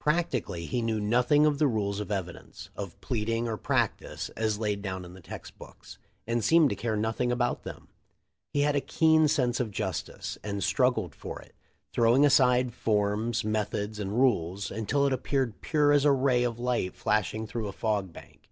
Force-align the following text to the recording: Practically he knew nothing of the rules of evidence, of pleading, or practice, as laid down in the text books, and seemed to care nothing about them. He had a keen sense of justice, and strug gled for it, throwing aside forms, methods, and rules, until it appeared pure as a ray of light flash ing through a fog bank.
Practically 0.00 0.66
he 0.66 0.82
knew 0.82 0.98
nothing 0.98 1.46
of 1.46 1.58
the 1.58 1.68
rules 1.68 2.00
of 2.00 2.10
evidence, 2.10 2.70
of 2.74 3.00
pleading, 3.00 3.46
or 3.46 3.56
practice, 3.56 4.28
as 4.30 4.58
laid 4.58 4.82
down 4.82 5.04
in 5.04 5.12
the 5.12 5.20
text 5.20 5.56
books, 5.58 5.96
and 6.26 6.42
seemed 6.42 6.70
to 6.70 6.74
care 6.74 6.96
nothing 6.96 7.30
about 7.30 7.62
them. 7.62 7.86
He 8.52 8.62
had 8.62 8.74
a 8.74 8.80
keen 8.80 9.28
sense 9.28 9.60
of 9.60 9.70
justice, 9.70 10.36
and 10.42 10.60
strug 10.60 10.96
gled 10.96 11.14
for 11.14 11.40
it, 11.40 11.54
throwing 11.92 12.26
aside 12.26 12.74
forms, 12.74 13.44
methods, 13.44 14.00
and 14.00 14.18
rules, 14.18 14.72
until 14.72 15.06
it 15.06 15.12
appeared 15.12 15.60
pure 15.60 15.92
as 15.92 16.04
a 16.04 16.10
ray 16.10 16.42
of 16.42 16.58
light 16.58 16.96
flash 16.96 17.32
ing 17.32 17.46
through 17.46 17.68
a 17.68 17.72
fog 17.72 18.12
bank. 18.12 18.48